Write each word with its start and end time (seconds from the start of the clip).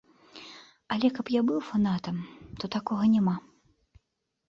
Але 0.95 1.07
каб 1.17 1.27
я 1.35 1.41
быў 1.51 1.59
фанатам, 1.69 2.17
то 2.59 2.65
такога 2.79 3.03
няма. 3.15 3.39